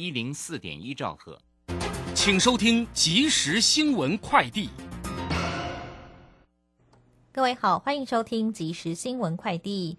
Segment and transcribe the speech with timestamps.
[0.00, 1.38] 一零四点一兆赫，
[2.14, 4.70] 请收听即时新闻快递。
[7.30, 9.98] 各位好，欢迎收听即时新闻快递。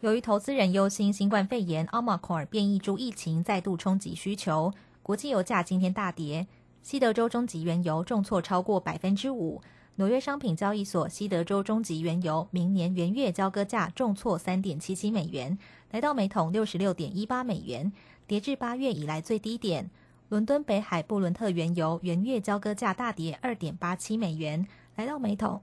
[0.00, 6.46] 由于投资人忧心新冠肺炎奥 r 克尔变异株疫情再度冲击需求，国际油价今天大跌，
[6.80, 9.60] 西德州中级原油重挫超过百分之五。
[9.96, 15.58] 纽约商品交易所西德州中级原油明年元月交割价重挫三点七七美元，
[15.90, 17.92] 来到每桶六十六点一八美元。
[18.32, 19.90] 跌至八月以来最低点。
[20.30, 25.60] 伦敦北海布伦特原油元月交割价大跌二点八七美元，来到每桶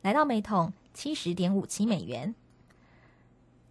[0.00, 2.34] 来到每桶七十点五七美元。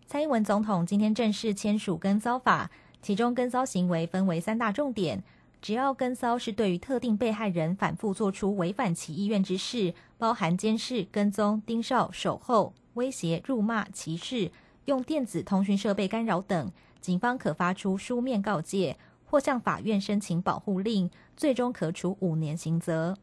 [0.08, 2.72] 蔡英文总统今天正式签署跟骚法，
[3.02, 5.22] 其中跟骚行为分为三大重点。
[5.62, 14.50] 只要跟骚是对于特定被害人反复做出违反其意愿之事，包含监视、跟踪、盯梢、守候、威胁、辱骂、歧视。
[14.86, 23.18] 用电子通讯设备干扰等，警方可发出书面告诫，或向法院申请保护令，最终可处五年刑责。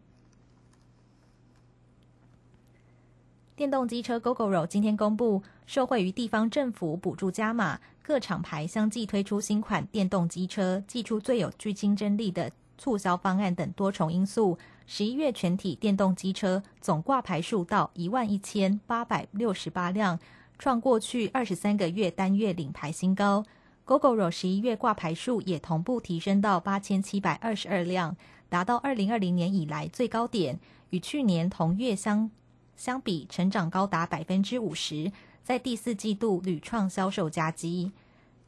[3.56, 14.56] 电动机车 GoGoRo 今天公布，受惠于地方政府补助加码，各厂牌相继推出新款电动机车，寄出最有具竞争力的促销方案等多重因素，
[14.87, 20.20] 十一月全体电动机车总挂牌数到一万一千八百六十八辆。
[20.59, 23.45] 创过去二十三个月单月领牌新高
[23.87, 28.17] ，GoGoRo 十一月挂牌数也同步提升到八千七百二十二辆，
[28.48, 30.59] 达到二零二零年以来最高点，
[30.91, 32.31] 与去年同月相
[32.77, 35.12] 相比成长高达百分之五十，
[35.45, 37.93] 在第四季度屡创销售佳绩。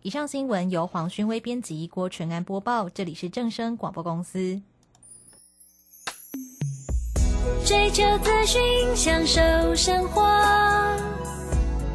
[0.02, 4.60] 以上新闻由黄勋威编辑，郭纯安播报，这里是正声广播公司。
[7.64, 8.60] 追求资讯，
[8.96, 9.40] 享受
[9.74, 10.20] 生活。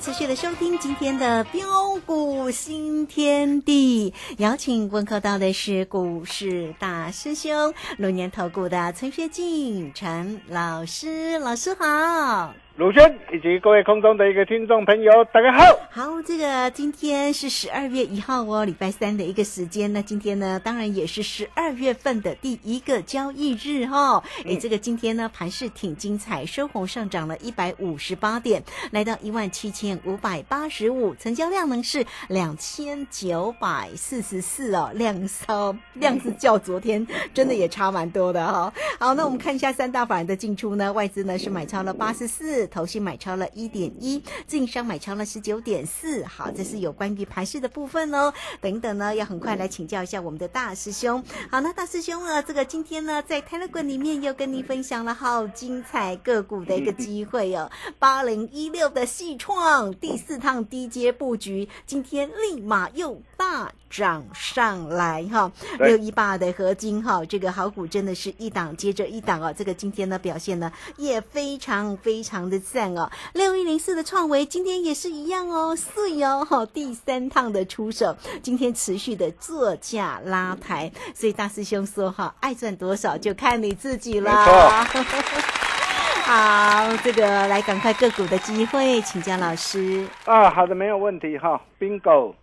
[0.00, 12.54] 持续的收听今天的标股新天地，邀请问候到的是股市大师兄龙年投顾的陈学进陈老师，老师好。
[12.80, 15.62] 鲁轩以及各位空中的一个听众朋友，大家好。
[15.90, 19.92] 好，这个今天是十二月一号哦，礼拜三的一个时间。
[19.92, 24.24] 那今天呢，当然也是十二月份的第一个交易日哈。
[24.46, 28.62] 哎，这个今天呢，盘势挺精彩，收红上涨了一百五十八点，
[28.92, 38.72] 来到一万七千五百八十五，成交量呢是两千九百四十四哦，量稍量是较昨天真的也差蛮多的哈。
[38.98, 42.69] 好，那我们看一下三大法人的进出呢，外资呢是买超了八十四。
[42.70, 46.24] 投信买超了一点一，自营商买超了十九点四。
[46.24, 48.32] 好，这是有关于盘势的部分哦。
[48.60, 51.22] 等等呢，要很快来请教一下我们的大师兄。
[51.50, 57.70] 好，那大师兄呢，这个今天呢，在 Telegram 里面又跟你分享了好精彩个股的一个机会哦。
[57.98, 65.50] 八零一六的细创第四趟低阶布局，今天立马又大涨上来哈。
[65.78, 69.50] 六一八的合金哈，这个好股真的是一档接着一档哦。
[69.56, 73.10] 这个今天呢表现呢也非常非常的赞哦。
[73.32, 84.84] 六一零四的创维今天也是一样哦，四哟哈，第三趟的出手，今天持续的作价拉抬，所以大师兄说哈，爱赚多少就看你自己啦。
[86.24, 90.06] 好，这个来赶快个股的机会，请教老师。
[90.26, 92.34] 啊，好的，没有问题哈，bingo。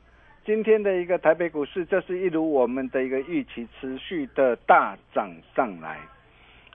[0.47, 5.99] 今天的一个台北股市，这是一如我们的一个预期，持续的大涨上来。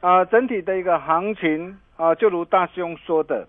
[0.03, 3.49] 啊，整体的一个行情啊，就如大师兄说的，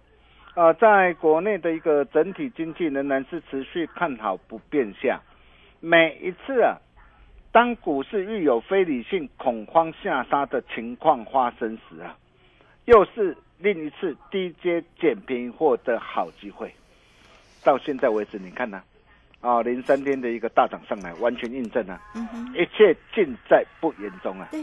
[0.56, 5.20] 啊，在国内的一个整体经济仍然是持续看好不变下。
[5.82, 6.78] 每一次啊，
[7.52, 12.16] 当股市遇有非理性恐慌下杀的情况发生时啊，
[12.86, 16.74] 又是另一次低阶捡便宜货的好机会。
[17.62, 18.82] 到现在为止，你看呢、
[19.62, 24.48] 零三天的一个大涨上来，完全印证了、嗯，一切尽在不言中啊。
[24.52, 24.60] 对，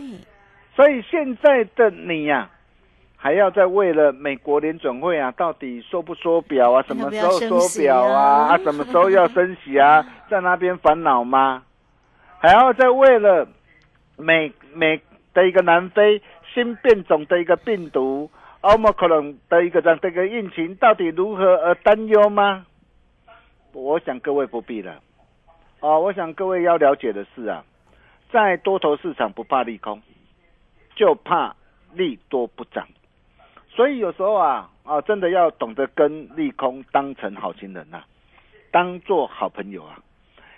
[0.74, 2.48] 所以现在的你呀、
[3.16, 11.62] 还要再为了美国联准会啊，到底缩不缩表啊，什么时候缩表啊，啊， 什么时候要升息啊，在那边烦恼吗？
[12.38, 13.46] 还要再为了
[14.16, 15.00] 美美
[15.34, 16.22] 的一个南非
[16.54, 18.30] 新变种的一个病毒
[18.62, 22.64] Omicron 的一个这样的一个疫情到底如何而担忧吗？
[23.72, 25.00] 我想各位不必了。
[25.80, 27.64] 哦，我想各位要了解的是啊，
[28.30, 30.02] 在多头市场不怕利空，
[30.94, 31.56] 就怕
[31.94, 32.86] 利多不涨。
[33.68, 38.06] 所以有时候啊啊，真的要懂得跟利空当成好情人呐、啊，
[38.70, 39.98] 当做好朋友啊，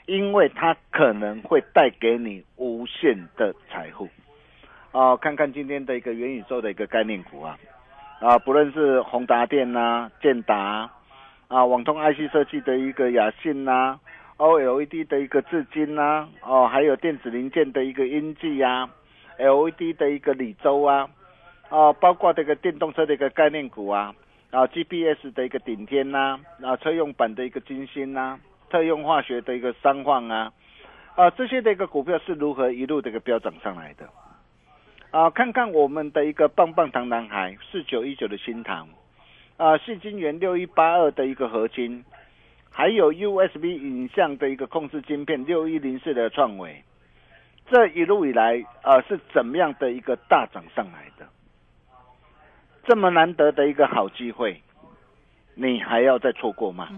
[0.06, 4.08] 因为它可能会带给你无限的财富。
[4.90, 7.58] 哦、看看今天的一个元宇宙的一个概念股啊，
[8.20, 10.90] 啊，不论是宏达电呐、建达
[11.52, 14.00] 啊、网通 IC 设计的一个雅信呐、
[14.38, 18.88] OLED 的一个至今呐、哦，还有电子零件的一个英记呀、
[19.36, 21.10] LED 的一个李州啊，
[21.68, 24.14] 啊，包括这个电动车的一个概念股啊，
[24.50, 28.40] 啊，GPS 的一个顶天呐、啊，车用版的一个金星呐、
[28.70, 30.50] 特用化学的一个三晃啊，
[31.16, 34.08] 啊，这些的一个股票是如何一路的一个飙涨上来的？
[35.10, 38.88] 啊，看看我们的一个棒棒糖男孩四九一九的新塘，
[39.56, 42.04] 啊，细晶圆六一八二的一个合金，
[42.70, 46.82] 还有 USB 影像的一个控制晶片六一零四的创维，
[47.70, 51.26] 这一路以来啊是怎么样的一个大涨上来的？
[52.84, 54.60] 这么难得的一个好机会，
[55.54, 56.88] 你还要再错过吗？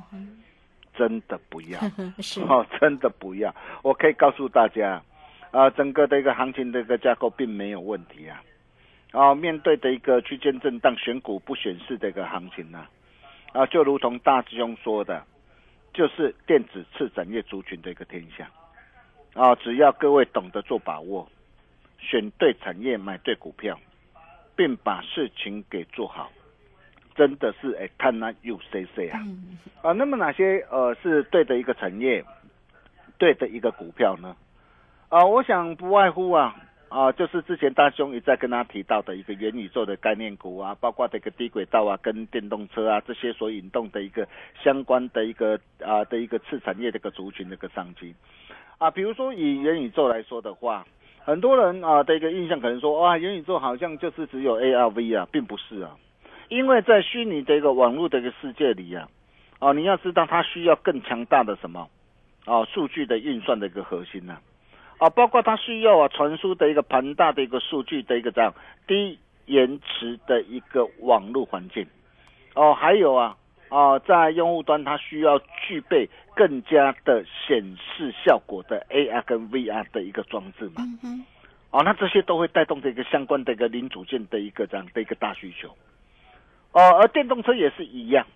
[0.97, 1.81] 真的不要
[2.23, 3.55] 是哦，真的不要。
[3.83, 5.03] 我可以告诉大家，
[5.51, 8.41] 啊、整个的一个行情的一个架构并没有问题啊。
[9.15, 12.85] 啊、面对的一个区间震荡、选股不选市的一个行情呢、
[13.53, 15.25] 啊，就如同大师兄说的，
[15.93, 18.51] 就是电子次产业族群的一个天下。
[19.35, 21.29] 啊，只要各位懂得做把握，
[22.01, 23.79] 选对产业，买对股票，
[24.57, 26.33] 并把事情给做好，
[27.15, 29.21] 真的是哎，看那有 C C 啊。
[29.25, 32.25] 嗯啊，那么哪些呃是对的一个产业，
[33.17, 34.35] 对的一个股票呢？
[35.09, 36.57] 啊，我想不外乎啊
[36.95, 44.29] 啊，就是之前大兄一再跟他提到的一个元宇宙的概念股啊，包括这个低轨道啊、跟电动车啊这些所引动的一个
[44.63, 48.15] 相关的一个啊的一个次产业的一个族群的一个商机
[48.79, 50.87] 啊，比如说以元宇宙来说的话。
[51.27, 55.97] 很多人啊的一个印象可能说，哇，元宇宙好像就是只有 ARV 啊，并不是啊，
[56.51, 59.09] 因为在虚拟的一个网络的一个世界里啊，
[59.59, 61.89] 哦，你要知道它需要更强大的什么，
[62.45, 64.41] 哦，数据的运算的一个核心呢、啊，
[65.11, 68.55] 包括它需要啊传输的一个庞大的一个数据的一个这样
[68.87, 71.87] 低延迟的一个网络环境，
[72.55, 73.37] 哦，还有啊，
[73.69, 81.25] 啊，在用户端它需要具备更加的显示效果的 AR 跟 VR 的一个装置嘛，嗯哼，
[81.71, 85.69] 哦，那这些都会带动这个相关的一个零组件的一个这样的一个大需求。
[86.73, 88.27] 哦，而电动车也是一样，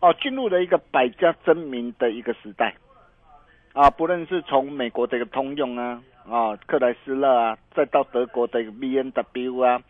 [0.00, 2.74] 哦，进入了一个百家争鸣的一个时代。
[3.76, 9.82] 啊，不论是从美国的一个通用啊，啊，克莱斯勒啊，再到德国的一个 B N W 啊，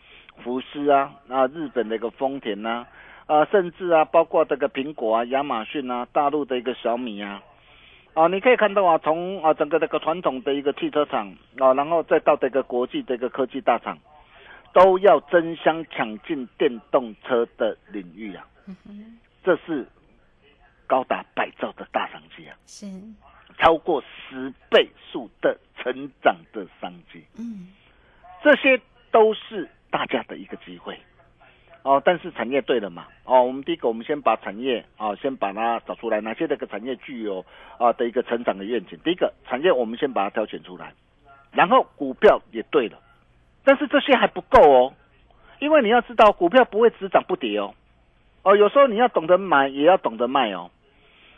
[0.43, 2.85] 福斯啊，啊，日本的一个丰田呐、
[3.27, 7.41] 啊，甚至啊，包括这个苹果啊、亚马逊啊，大陆的一个小米啊，
[8.15, 13.97] 啊，你可以看到啊，从啊整个这个传统的一个汽车厂啊，然后再到这个国际的一个科技大厂，
[14.73, 18.45] 都要争相抢进电动车的领域啊。
[19.45, 19.87] 这是
[20.87, 22.87] 高达百兆的大商机啊，是，
[23.59, 27.69] 超过十倍数的成长的商机，嗯，
[28.43, 30.99] 这些都是大家的一个机会。
[31.83, 33.07] 哦，但是产业对了嘛？
[33.23, 37.47] 哦，我们第一个，我们先把产业啊，先把它找出来，哪些这个产业具有
[37.79, 38.99] 啊的一个成长的愿景。
[39.05, 40.93] 第一个产业，我们先把它挑选出来，
[41.53, 42.99] 然后股票也对了，
[43.63, 44.95] 但是这些还不够哦，
[45.61, 47.73] 因为你要知道，股票不会只涨不跌哦。
[48.43, 50.69] 哦，有时候你要懂得买，也要懂得卖哦。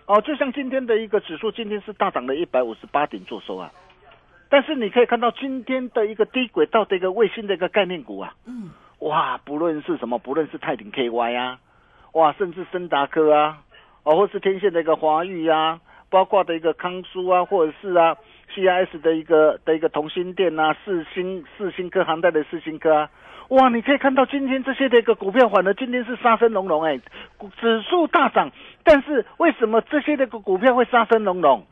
[0.09, 3.71] 哦，就像今天的一个指数，今天是大涨了一百五十八点做收啊，
[4.49, 8.71] 但是你可以看到今天的一个低轨道的一个卫星的一个概念股啊，嗯。
[9.01, 11.61] 哇，不论是什么，不论是泰鼎 KY 啊，
[12.15, 13.59] 哇，甚至森达科啊，
[14.03, 15.79] 哦，或是天线的一个华域啊，
[16.11, 18.17] 包括的一个康舒啊，或者是啊
[18.57, 23.11] CIS 的一个的一个同心店啊，四星四星科航代的四星科啊，
[23.49, 26.99] 哇，你可以看到今天这些的一个股票反而今天是杀声隆隆哎，
[27.61, 28.51] 指数大涨，
[28.85, 31.67] 但是为什么这些的股票会杀声隆隆？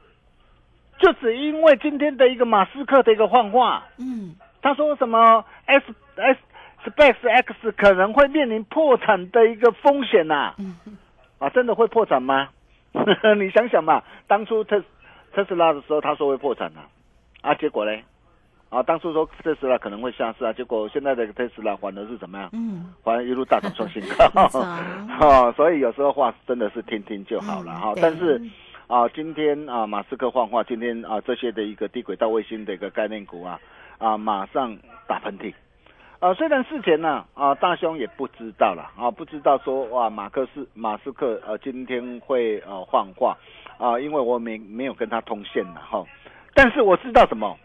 [0.99, 5.85] 就只因为今天的一个马斯克的一个幻化，嗯，他说什么 S
[6.17, 6.39] S。
[6.85, 10.55] Space X 可能会面临破产的一个风险呐，
[11.41, 12.51] 啊，真的会破产吗？
[13.37, 14.81] 你想想嘛，当初特
[15.35, 16.83] 特斯拉的时候，他说会破产呐，
[17.43, 18.05] 啊，结果嘞，
[18.69, 22.51] 啊，当初说特斯拉可能会下市啊，结果现在的特斯拉反而是怎么样？
[22.53, 24.27] 嗯，反而一路大涨创新高，
[25.21, 27.93] 哦， 所以有时候话真的是听听就好了哈。
[28.03, 28.43] 但是
[28.89, 33.61] 啊，今天啊，马斯克幻化，今天啊，这些的一个低轨道卫星的一个概念股啊，
[33.99, 35.55] 啊，马上打喷嚏。
[36.19, 43.37] 啊，虽然事前呢，啊，大兄也不知道了，啊，不知道说哇，马克思马斯克呃今天会呃换话，
[43.79, 46.03] 啊，因为我没没有跟他通线了哈，
[46.55, 47.57] 但是我知道什么，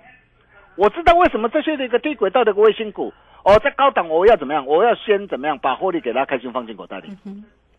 [0.76, 3.14] 我知道为什么这些的一个低轨道的一个卫星股，
[3.44, 7.10] 哦，在高档我要怎么样，我要先怎么样把获利给他开心放进口袋里，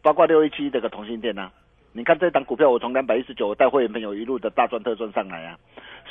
[0.03, 1.51] 包括六一七这个同心店呐，
[1.93, 5.59] 你看这档股票我从两百一十九我带会员朋友一路的大赚特赚上来啊，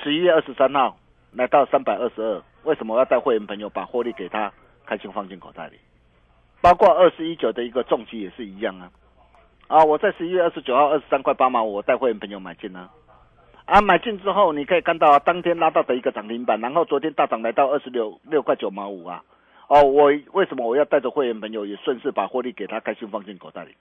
[0.04, 0.98] 十一月二十三号。
[1.34, 4.52] 来到三百二十二，为什么要带会员朋友把获利给他
[4.86, 5.78] 开心放进口袋里？
[6.60, 8.92] 包括二十一九的一个重机也是一样啊！
[9.68, 12.90] 啊，我在十一月二十九号二十三块八毛，我带会员朋友买进啊！
[13.66, 19.24] 啊，买进之后你可以看到啊，当天拉到的一个涨停板，然后昨天大涨来到二十六六块九毛五啊！
[19.68, 23.76] 哦，我为什么我要带着会员朋友也顺势把获利给他开心放进口袋里？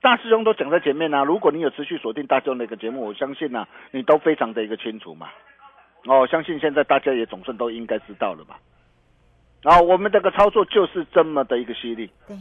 [0.00, 5.28] 大师兄都讲在前面啊，如果你有持续锁定大师兄的一个节目，我相信呢，你都非常的一个清楚嘛。
[6.06, 8.58] 哦，相信现在大家也总算都应该知道了吧？
[9.62, 12.36] 然后我们这个操作就是这么的一个犀利，对，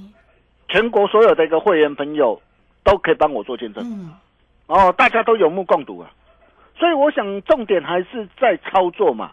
[0.67, 2.39] 全国所有的一个会员朋友
[2.83, 4.13] 都可以帮我做见证，嗯，
[4.67, 6.11] 哦，大家都有目共睹啊，
[6.77, 9.31] 所以我想重点还是在操作嘛，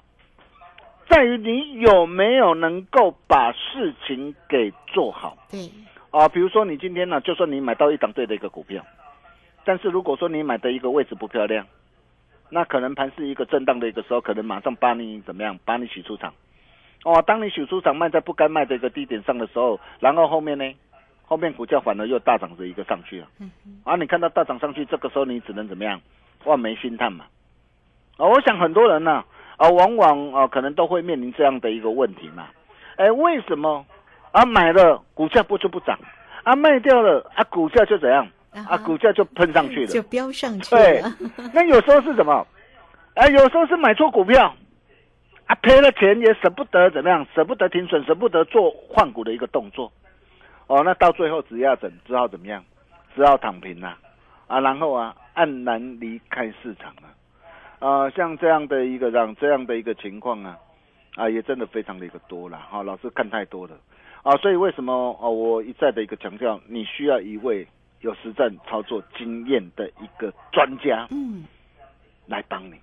[1.09, 5.71] 在于你有没有能够把事情给做好，对，
[6.11, 8.85] 啊，比如说你今天呢，就算你买到一档对的一个股票，
[9.65, 11.67] 但是如果说你买的一个位置不漂亮。
[12.55, 16.35] 那可能盘是一个震荡的一个时候，可能马上把你怎么样，把你洗出场。
[17.03, 20.71] 哦，当你洗出场卖在不该卖的一个低点上的时候，然后后面呢，
[21.25, 23.27] 后面股价反而又大涨的一个上去了。
[23.41, 23.51] 嗯
[23.85, 25.99] 啊，你看到大涨上去，这个时候你只能怎么样，
[26.45, 27.25] 望梅兴叹嘛。
[28.17, 29.25] 啊，我想很多人呢，
[29.57, 32.47] 啊，往往啊，可能都会面临这样的一个问题嘛。
[32.97, 33.85] 哎，为什么
[34.31, 35.99] 啊买了股价不就不涨，
[36.45, 38.27] 啊卖掉了啊股价就怎样？
[38.69, 40.83] 啊，股价就喷上去了，就飙上去了。
[40.83, 41.03] 对，
[41.55, 42.47] 那有时候是什么？
[43.15, 44.55] 哎，有时候是买错股票，
[45.47, 49.91] 啊，赔了钱也舍不得怎么样，舍不得停损，舍不得做换股的一个动作。
[50.67, 52.63] 哦，那到最后只要怎，只好怎么样？
[53.17, 53.97] 只好躺平了，
[54.47, 57.09] 啊，然后啊，黯然离开市场啊。
[57.79, 60.59] 啊，像这样的一个让这样的一个情况啊，
[61.17, 62.59] 啊，也真的非常的一个多了。
[62.59, 63.77] 哈，老师看太多了。
[64.23, 67.67] 啊，所以为什么啊，我一再的一个强调，你需要一位。
[68.03, 71.45] 有实战操作经验的一个专家，嗯，
[72.27, 72.75] 来帮你，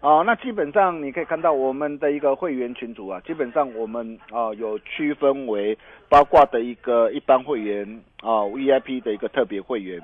[0.00, 5.76] 哦，那基本上你可以看到我们的一个会员群组啊，基本上我们啊有区分为
[6.08, 7.86] 八卦的一个一般会员
[8.22, 10.00] 啊，VIP 的一个特别会员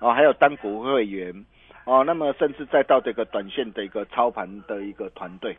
[0.00, 1.44] 啊，还有单股会员
[1.84, 5.56] 哦，那么甚至再到这个短线的一个操盘的一个团队，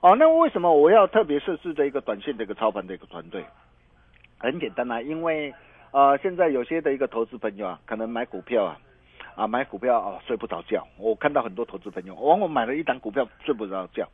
[0.00, 3.44] 哦，那为什么我要特别设置的一个短线的一个操盘的一个团队？
[4.38, 5.52] 很简单啊，因为。
[5.90, 8.78] 啊，现在有些的一个投资朋友啊，可能买股票啊，
[9.34, 10.86] 啊买股票啊睡不着觉。
[10.98, 14.06] 我看到很多投资朋友，往往买了一档股票睡不着觉，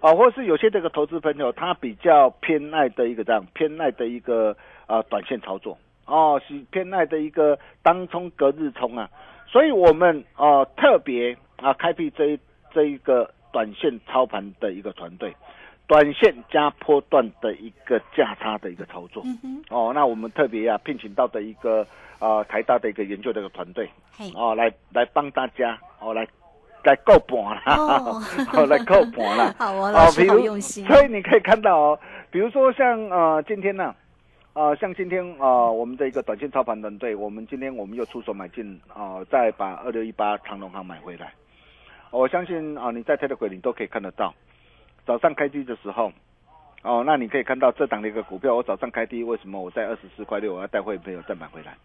[0.00, 4.56] 啊，或是有些这个投资朋友他比较偏爱的一个这样偏爱的一个
[4.86, 5.78] 啊短线操作，
[6.10, 9.08] 哦，是偏爱的一个当冲隔日冲啊，
[9.46, 12.38] 所以我们啊特别啊开辟这
[12.74, 15.34] 这一个短线操盘的一个团队，
[15.86, 19.22] 短线加波段的一个价差的一个操作。
[19.24, 21.86] 嗯哼，哦，那我们特别啊聘请到的一个
[22.18, 23.88] 呃台大的一个研究的一个团队，
[24.34, 26.26] 哦，来来帮大家哦来
[26.84, 28.22] 来够盘啦，哦。
[28.54, 29.54] 哦来够盘啦。
[29.58, 31.98] 好哦，哦老，好用心，所以你可以看到哦，
[32.30, 33.94] 比如说像呃今天呢、
[34.52, 41.32] 呃像今天呃我们的一个短线操盘团队，我们今天我们又出手买进呃再把二六一八长隆行买回来，
[42.10, 44.34] 我相信啊、你在 Telegram 你都可以看得到，
[45.06, 46.12] 早上开低的时候。
[46.82, 51.76] 哦，那你可以看到这档的一个股票，我早上开低，为什么我在二十四块六，我要带会朋友再买回来？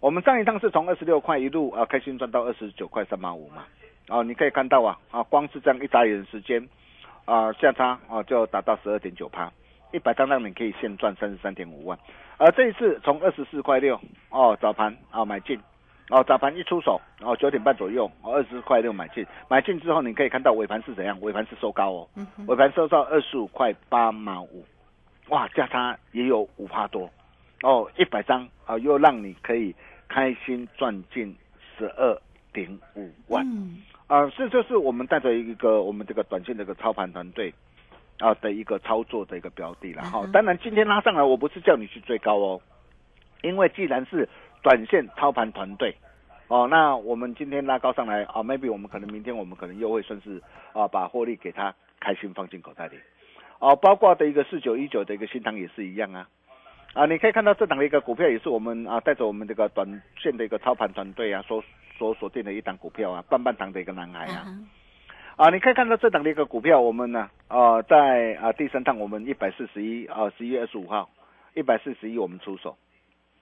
[0.00, 3.64] 我们上一趟是从二十六块一路啊开心赚到二十九块三毛五嘛，
[4.08, 6.68] 哦，你可以看到啊啊，光是这样一眨眼时间，
[7.26, 9.48] 啊下差啊就达到十二点九趴，
[9.92, 11.98] 一百张让你可以现赚三十三点五万，
[12.38, 15.58] 而这一次从二十四块六哦早盘啊买进，
[16.08, 24.64] 哦早盘一出手哦九点半左右哦二十四块六买进，买进之后你可以看到尾盘是怎样，尾盘是收高哦，嗯，尾盘收到二十五块八毛五，
[25.28, 27.08] 哇，价差也有五帕多，
[27.62, 29.74] 哦，一百张啊，又让你可以
[30.08, 31.36] 开心赚进
[31.76, 32.18] 十二
[32.52, 37.52] 点五万，嗯，啊，这就是我们带着一个我们这个短线的一个操盘团队
[38.22, 42.60] 啊的一个操作的一个标的了哈、嗯当然今天拉上来，我不是叫你去追高哦，
[43.42, 44.28] 因为既然是
[44.62, 45.94] 短线操盘团队。
[46.48, 50.42] 哦，那我们今天拉高上来啊，maybe 我们可能明天我们可能又会算是
[50.74, 52.96] 啊把获利给他开心放进口袋里，
[53.58, 56.28] 哦，包括的一个四九一九的一个新塘也是一样啊，
[56.92, 59.88] 啊，你可以看到这档的一个股票也是我们啊带着我们这个短
[60.18, 61.64] 线的一个操盘团队啊所
[61.96, 64.58] 所锁定的一档股票啊，棒棒糖的一个男孩啊，啊
[65.42, 71.10] 啊，你可以看到这档的一个股票，我们呢，呃，在啊第三趟我们一百四十一啊十一月二十五号
[71.54, 72.76] 一百四十一我们出手，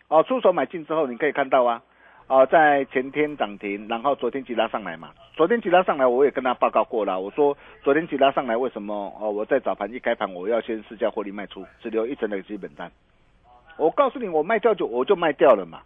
[0.08, 1.82] 哦、出手买进之后，你可以看到啊，
[2.26, 12.90] 啊、在前天涨停，然后昨天急拉上来嘛，昨天急拉上来，我也跟他报告过了，我说昨天急拉上来为什么哦、我在早盘一开盘我要先试价获利卖出，只留一成的基本单，
[13.76, 15.82] 我告诉你，我卖掉就我就卖掉了嘛。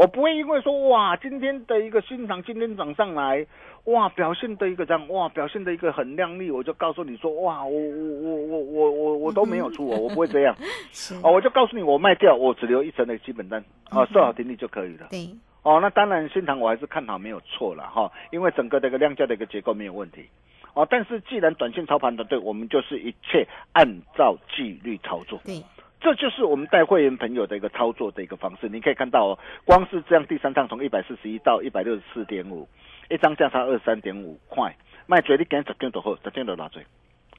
[0.00, 3.46] 我不会因为说哇，今天的一个新塘今天涨上来，
[3.84, 10.56] 哇，表现的一个这样，哇，表现的一个很靓丽，我就告诉你说，哇，我我我我我我我都没有出哦，我不会这样，
[10.90, 15.08] 是，哦，我就告诉你，我卖掉，我只留一成的基本单，哦，设好停利就可以了。
[15.10, 15.28] 对，
[15.64, 20.24] 哦，那当然，新塘我还是看好没有错了哈，因为整个的一个量价的一个结构没有问题。
[20.72, 23.86] 哦，但是既然短线操盘团队，我们就是一切按
[24.16, 25.38] 照纪律操作。
[25.44, 25.62] 对，
[26.00, 28.68] 这就是我们带会员朋友的一个操作的一个方式。
[28.68, 32.66] 你可以看到哦，光是这样第三趟从一百四十一到一百六十四点五，
[33.10, 34.74] 一张价差二三点五块，
[35.06, 36.82] 卖嘴你给十点多后，十点多拿嘴，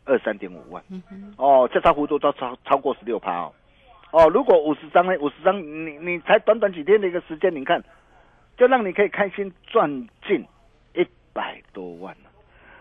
[0.06, 0.84] 二三点五万。
[0.90, 3.54] 嗯哼，哦，价差幅度都超超过十六趴哦。
[4.12, 5.18] 哦，如果五十张呢？
[5.20, 7.82] 五十张，你你才短短几天的一个时间，你看，
[8.58, 9.90] 就让你可以开心赚
[10.28, 10.46] 进
[10.94, 12.30] 一百多万了。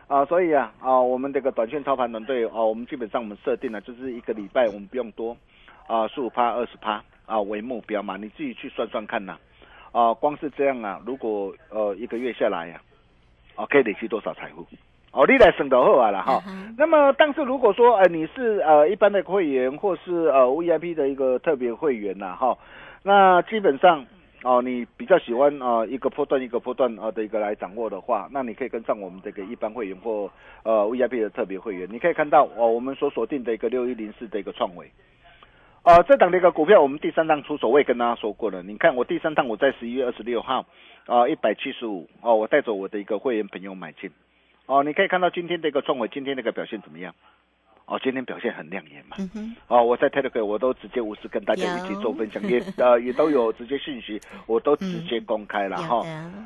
[0.09, 5.37] 啊，所以啊，啊，我们这个短线操盘团队啊，我们基本上我们设定了就是一个礼拜我们不用多，
[5.91, 9.37] 啊，十五趴、二十趴啊为目标嘛，你自己去算算看呐、
[9.91, 12.81] 啊，光是这样啊，如果呃一个月下来呀、
[13.57, 14.65] 啊，可以累积多少财富？
[15.13, 16.41] 哦，你来省得后啊了哈。
[16.47, 22.57] 嗯那么，但是如果说呃你是呃一般的会员或是呃 VIP 的一个特别会员呐、哈，
[23.03, 24.07] 那基本上
[24.45, 30.31] 哦你比较喜欢呃一个波段一个波段呃的一个来掌握的话，那你可以跟上我们这个一般会员或
[30.63, 34.89] 呃 VIP 的特别会员，你可以看到哦我们所锁定的一个六一零四的一个创维。
[35.83, 38.63] 呃，这档的一个股票，我们第三趟出手，我也跟大家说过了。
[38.63, 40.67] 你看，我第三趟我在十一月二十六号，
[41.07, 44.11] 啊，一百七十五，哦，我带着我的一个会员朋友买进，
[44.67, 47.15] 哦，你可以看到今天的一个创伟，今天那个表现怎么样？
[47.87, 49.17] 哦，今天表现很亮眼嘛。
[49.69, 56.05] 哦，我在 Telegram 我都直接无私跟大家一起做分享，也呃也都有直接信息，我都直接公开了哈。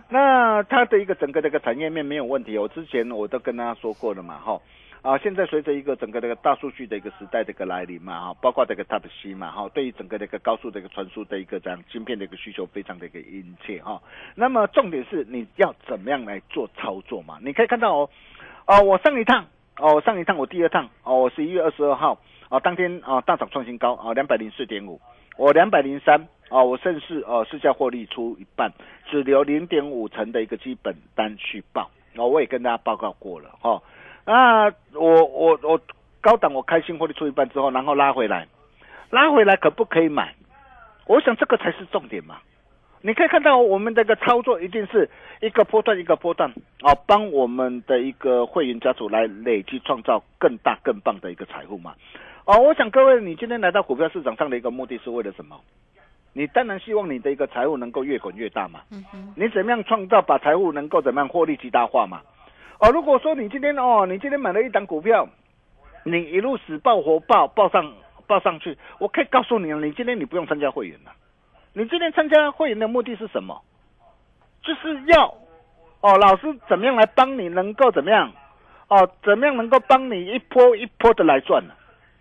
[0.09, 4.59] 那它的一个整个这个产业面没有问题，我之前我都跟大家说过了嘛，哈。
[5.05, 14.01] 啊，现在随着一个整个这个大数据的一个时代的一个来临嘛，哈，包括这个 Type C 嘛，哈，对于整个这个高速的一个传输的一个这样芯片的一个需求非常的一个殷切哈。
[14.35, 17.39] 那么重点是你要怎么样来做操作嘛？
[17.43, 18.11] 你可以看到哦，
[18.65, 19.45] 哦，我上一趟，
[19.79, 24.99] 哦，上一趟我第二趟，哦，我十一月二十二号，啊，当天啊大涨创新高啊，两百零四点五，
[25.37, 28.73] 我两百零三，啊，我顺势呃市价获利出一半，
[29.11, 33.83] 只留零点五成的一个基本单去报，哦，我也跟大家报告过了哈。
[34.27, 35.81] 那我我我
[36.21, 38.47] 高档我开心获利出一半之后，然后拉回来，
[39.11, 40.35] 拉回来可不可以买？
[41.07, 42.39] 我想这个才是重点嘛。
[43.03, 45.11] 你可以看到我们这个操作一定是
[45.43, 51.93] 一个波段一个波段啊，帮我们的一个会员家族来累积创造更大更棒的一个财富嘛。
[52.47, 55.61] 哦，我想各位，你今天来到股票市场上的一个目的是为了什么？
[56.33, 58.81] 你当然希望你的一个财务能够越滚越大嘛。
[58.91, 59.05] 嗯，
[59.37, 62.23] 你怎么样创造把财富能够怎么样获利极大化嘛？
[62.81, 65.29] 哦，如果说你今天哦，你今天买了一档股票，
[66.05, 67.93] 你一路死抱活抱抱上
[68.27, 71.13] 抱上去，我可以告诉你，你今天你不用参加会员了。
[71.73, 73.63] 你今天参加会员的目的是什么？
[74.63, 75.35] 就是要
[76.01, 78.33] 哦，老师怎么样来帮你能够怎么样？
[78.89, 81.75] 哦，怎么样能够帮你一波一波的来赚呢？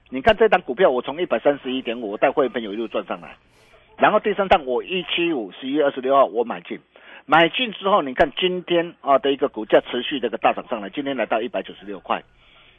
[0.09, 3.35] 你看这档股票，我从一百三十一点五，我带会员朋友一路赚上来，
[3.97, 6.79] 然后第三趟我一七五十一月二十六号我买进。
[7.25, 12.21] 买进之后，你看今天啊的一个股价持续这个大涨上来，今天来到一百九十六块，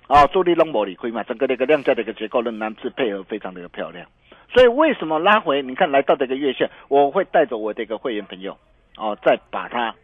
[0.06, 4.06] 啊，助力龙膜理亏嘛，整个的一个量价的一个结构仍然是配合非常的漂亮，
[4.52, 5.62] 所以为什么拉回？
[5.62, 8.58] 你看来到这个月线，我会带着我的一个会员朋友，
[8.98, 9.94] 哦，再把它，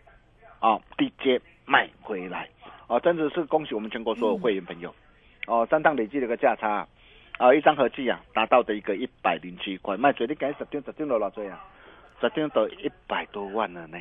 [0.59, 2.49] 啊，低阶卖回来，
[2.87, 4.95] 哦，真的是恭喜我们全国所有会员朋友，
[5.49, 6.89] 哦，三趟累计的一个价差，
[7.37, 11.63] 啊，一张合计啊达到的一个一百零七块，卖嘴你赶十张十张了老多啊，
[12.23, 13.99] 十张都一百多万了呢。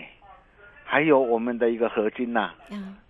[0.92, 2.50] 还有我们的一个合金呐，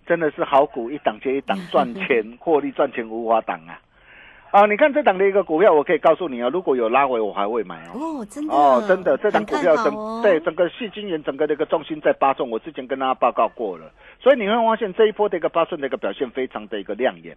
[0.06, 3.80] 真的是好股一档接一档赚钱， 获利赚钱无法挡啊！
[4.50, 8.20] 啊，你看这档的一个股票，我可以告诉你啊，如果有拉回，我还会买哦。
[8.20, 13.90] 哦，真的哦，真的，这档股票整对整个细晶圆整个的一个重心在八中，我之前跟大家报告过了，
[14.20, 17.34] 所以你会发现这一波的一个八寸的一个表现非常的一个亮眼。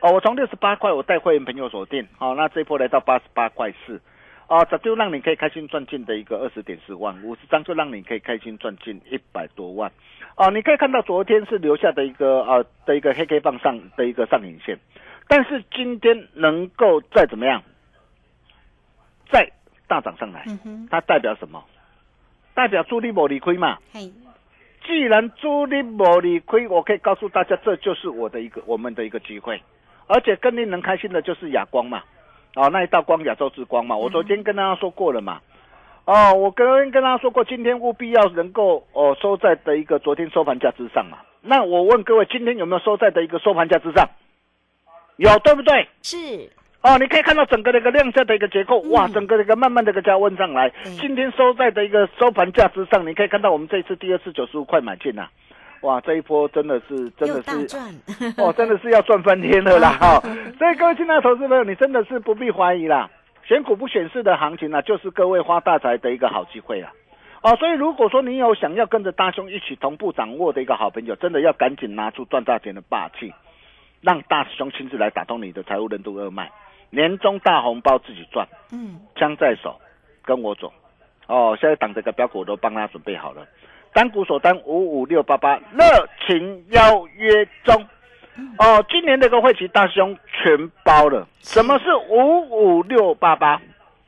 [0.00, 4.00] 哦，我从六十八块我带会员朋友锁定，好，那这一波来到八十八块四。
[4.46, 9.90] 啊，这就让你可以开心赚进的一个二十点四万，五十张就让你可以开心赚进一百多万。
[10.34, 14.78] 啊，你可以看到昨天是留下的一个啊的一个黑 K 棒上的一个上影线，
[15.28, 17.62] 但是今天能够再怎么样，
[19.30, 19.50] 再
[19.86, 20.44] 大涨上来，
[20.90, 21.64] 它代表什么？
[22.52, 23.78] 代表朱力某理亏嘛。
[24.86, 29.62] 既然朱力某理亏，我可以告诉大家，这就是我的一个我们的一个机会，
[30.06, 32.02] 而且更令人开心的就是哑光嘛。
[32.54, 35.40] 哦，那一道光，亚洲之光嘛，我昨天跟大家说过了嘛。
[36.04, 41.18] 哦，我跟跟大家说过，今天务必要能够哦收在的一个昨天收盘价之上嘛。
[41.40, 44.08] 那我问各位，今天有没有收在的一个收盘价之上？
[45.16, 45.88] 有，对不对？
[46.02, 46.16] 是。
[46.82, 50.70] 哦，你可以看到整个的一个量价的一个结构，哇，整个的一个慢慢的一个加温上来。
[51.00, 55.26] 今天收在的一个收盘价之上，你可以看到我们这一次第二次九十五块买进呐。
[55.84, 57.76] 哇，这一波真的是真的是
[58.40, 59.90] 哦，真的是要赚翻天了啦！
[60.00, 60.18] 哈，
[60.58, 63.10] 所以各位亲爱的投资朋友，你真的是不必怀疑啦，
[63.44, 66.90] 选股不选市的行情呢，就是各位发大财的一个好机会啊！
[67.42, 73.30] 哦，所以如果说你有想要跟着大兄一起同步掌握的一个好朋友，真的要赶紧拿出赚大钱的霸气，
[74.00, 76.50] 让大师兄亲自来打通你的财务任督二脉，
[76.88, 79.78] 年终大红包自己赚，嗯，枪在手，
[80.24, 80.72] 跟我走，
[81.26, 83.46] 哦，现在党这个标股我都帮他准备好了。
[83.94, 85.84] 单股锁单五五六八八，热
[86.26, 87.74] 情邀约中。
[88.58, 91.26] 哦，今年这个会期大兄全包了。
[91.38, 93.54] 什么是五五六八八？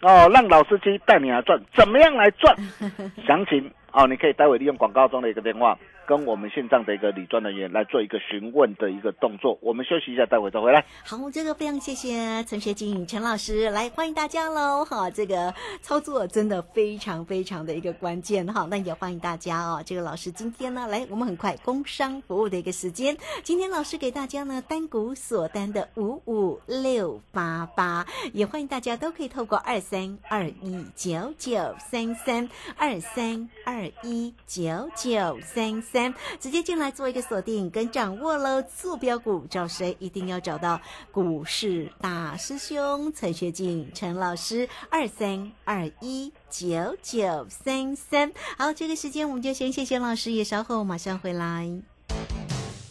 [0.03, 2.55] 哦，让老司机带你来赚，怎么样来赚？
[3.25, 5.79] 详情哦，你可以待会利用广告中的一个电话。
[6.07, 10.85] 跟我们线上的一个理专人员来做一个询问的一个动作，我们休息一下，待会再回来。
[11.05, 14.85] 好，这个非常谢谢陈学景陈老师来欢迎大家喽！
[14.85, 19.83] 哈，这个操作真的非常非常的一个关键哈，那也欢迎大家哦。
[19.85, 35.96] 这个老师今天呢，来我们很快工商服务的一个时间，今天老师给大家呢单股锁单的五五六八八，也欢迎大家都可以透过二三二一九九三三二三二一九九三三。
[36.39, 39.97] 直接进来做一个锁定跟掌握喽，坐标股找谁？
[39.99, 40.81] 一定要找到
[41.11, 48.33] 股市大师兄陈学进陈老师，二三二一九九三三。
[48.59, 51.96] 好，这个时间我们就先谢谢老师，也稍后马上回来。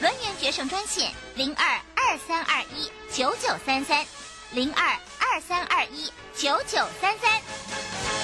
[0.00, 4.04] 轮源决胜专线零二二三二一九九三三
[4.52, 4.86] 零二
[5.18, 8.23] 二三二一九九三三。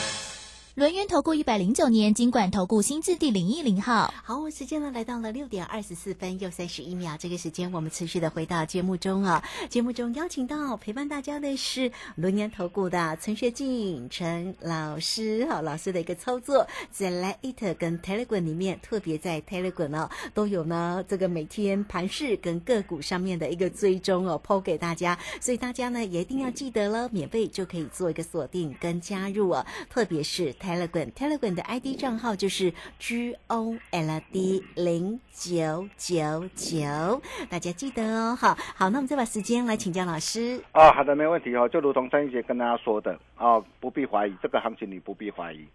[0.80, 4.10] 轮源投顾一百零九年金管投顾新字第零一零号。
[4.24, 9.44] 好，我时间呢来到了六点二十四分又三十一秒，这个时间我们持续的回到节目中啊。
[9.68, 30.50] 节目中邀请到陪伴大家的是轮源投顾的陈学静陈老师，好，老师的一个操作在 l i t 跟 Telegram 里面，特别在 Telegram 呢都有呢这个每天盘市跟个股上面的一个追踪哦，抛给大家，所以大家呢也一定要记得了，免费就可以做一个锁定跟加入哦，特别是。
[30.70, 38.36] Telegram Telegram 的 ID 账号就是 G O L D 零九九九，大家记得哦。
[38.36, 40.62] 好，好，那我们再把时间来请教老师。
[40.72, 41.68] 哦，好的，没问题哦。
[41.68, 45.66] 就如同张一杰跟大家说的哦，不必怀疑这个行情，你不必怀疑。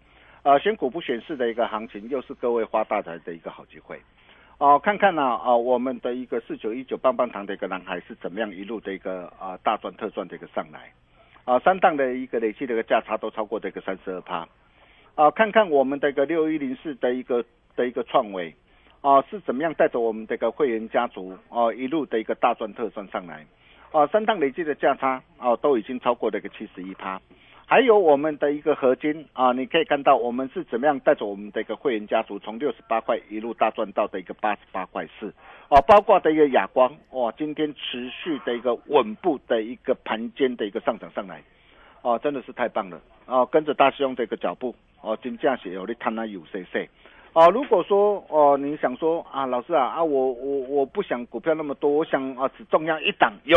[0.43, 3.99] 呃，选股不选市的一个行情，又是各位发大财的一个好机会。
[4.59, 10.89] 哦，看看呢，啊，我们的一个四九一九棒棒糖的一个男孩是怎么样一路的一个啊大赚特赚的一个上来。
[11.43, 14.47] 啊，三档的一个累计的一个价差都超过这个三十二趴。
[15.15, 17.43] 啊，看看我们的一个六一零四的一个
[17.75, 18.53] 的一个创维，
[18.99, 23.45] 啊，是怎么样带着我们这个会员家族啊一路的一个大赚特赚上来，
[23.93, 27.21] 啊，三档累计的价差啊都已经超过了一个七十一趴，
[27.65, 35.33] 还有我们的一个合金啊，你可以看到我们是怎么样带着我们的一个会员家族从六十八块一路大赚到的一个八十八块四，
[35.69, 41.41] 啊，包括的一个哑光哇，今天持续的一个稳步的一个盘间的一个上涨上来，
[42.05, 44.75] 哦，真的是太棒了，哦，跟着大师兄这个脚步。
[45.01, 46.89] 哦，金价写哦，你看它有 C C，
[47.33, 53.55] 哦，如果说哦，你想说啊，老师啊啊，我我我不想股票那么多，我想啊只重要一档有，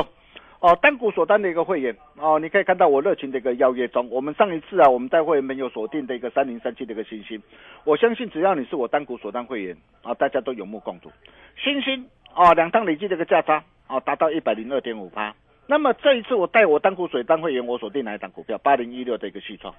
[0.61, 7.43] 哦，单股锁单的一个会员哦，你可以看到我热情的一个邀约中，我们上一次啊，我们在会员没有锁定的一个三零三七的一个星星，
[7.85, 11.11] 我相信只要你是我单股锁单会员啊，大家都有目共睹，
[11.57, 15.35] 星星哦，两趟累计的一个价差哦，达到一百零二点五八，
[15.71, 18.57] 那么这一次我带我当股水当会员，我锁定哪一档股票？
[18.57, 19.75] 八零一六的一个续创。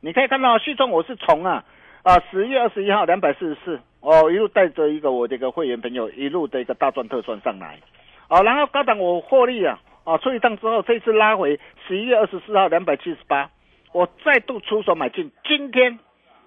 [0.00, 1.64] 你可以看到，旭中我是从啊
[2.04, 7.80] 啊十月二十一号两百四十四哦，一路带着一个我这个会员朋友一路的一个大赚特赚上来，
[8.28, 13.50] 哦，然后高档我获利啊啊出一趟之后，这次拉回十一月二十四号两百七十八，
[13.92, 15.98] 我再度出手买进，今天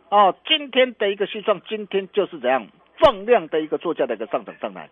[0.07, 2.65] 哦今天的一个旭创，今天就是怎样
[2.99, 4.89] 放量的一个作价的一个上涨上来，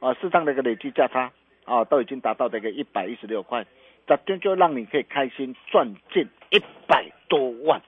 [0.00, 1.32] 啊适当的一个累计价差
[1.68, 3.66] 啊都已经达到这个一百一十六块，
[4.06, 7.80] 这天就让你可以开心赚进一百多万。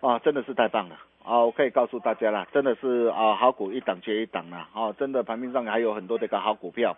[0.00, 0.96] 啊，真的是太棒了！
[1.24, 4.68] 啊，我可以告诉大家啦，真的是啊，好股一档接一档啦。
[4.74, 6.96] 啊，真的盘面上还有很多的一个好股票，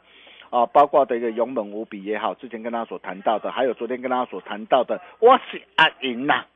[0.48, 6.46] 啊，包括的一个勇猛无比也好，之前跟大家所谈到的，还有昨天跟大家所谈到的，我是阿银呐。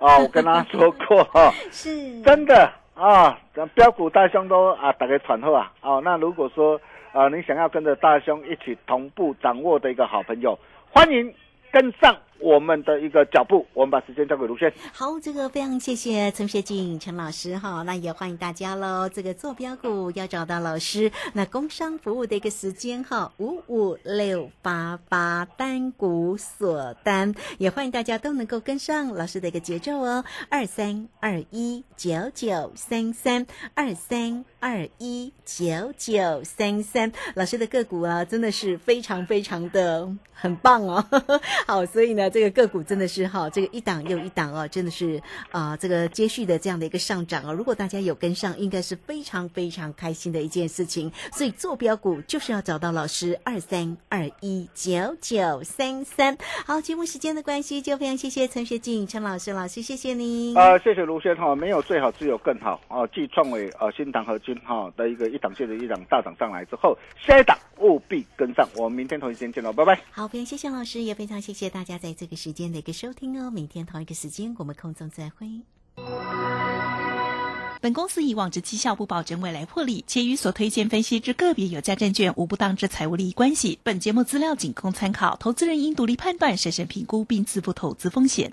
[0.00, 3.38] 啊，我跟大家说过哈， 是真的啊，
[3.74, 5.72] 标股大兄都啊打个传后啊。
[5.82, 6.80] 哦，那如果说
[7.12, 10.58] 啊，你想要跟着大兄一起同步掌握的一个好朋友，
[10.90, 11.32] 欢迎
[11.70, 12.16] 跟上。
[12.38, 14.72] 我们的一个脚步，我们把时间交给卢轩。
[14.92, 19.08] 好，这个非常谢谢陈学静陈老师哈，那也欢迎大家喽。
[19.08, 30.24] 这个坐标股要找到老师，那工商服务的一个时间哈，五五六八八单股锁单，也欢迎大家都能够跟上老师的一个节奏哦。
[30.48, 41.04] 二三二一九九三三二三二一九九三三，老师的个股啊，真的是非常非常的很棒哦。
[41.68, 42.21] 好，所以呢。
[42.30, 47.52] 这个个股真的是哈，这个一档又一档哦，真的是啊，这个接续的这样的一个上涨哦。
[47.52, 51.10] 如果大家有跟上，应该是非常非常开心的一件事情。
[51.32, 56.36] 所以坐标股就是要找到老师二三二一九九三三。
[56.66, 60.54] 好，节目时间的关系，就非常谢谢陈学静陈老师老师，谢谢你。
[60.54, 63.06] 啊，谢谢卢轩哈，没有最好，只有更好啊。
[63.14, 68.68] 继创伟呃新唐合金哈的一个一档接着一档大涨上来之后，下一档务必跟上。
[68.76, 70.00] 我们明天同一时间见喽，拜拜。
[70.10, 75.48] 好，非常谢谢老师，也非常谢谢大家这个时间的一个收听哦，明天同一个时间我们空中再会。
[77.80, 83.80] 本公司以往之绩效不保证未来获利，且与所推荐分析之个别有价证券无不当之财务利益关系。
[83.82, 88.52] 本节目资料仅供参考，投资人应独立判断、审慎评估并自负投资风险。